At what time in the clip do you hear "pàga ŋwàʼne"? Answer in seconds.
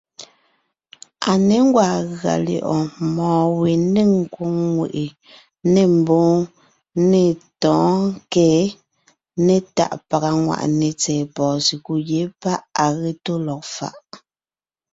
10.09-10.87